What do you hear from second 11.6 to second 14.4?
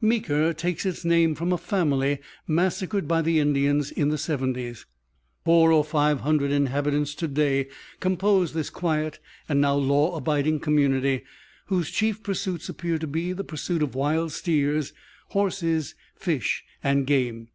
whose chief pursuits appear to be the pursuit of wild